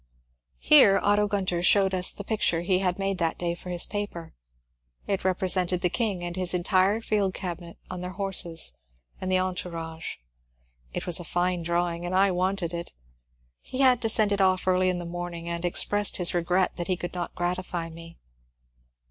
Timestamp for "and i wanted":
12.03-12.73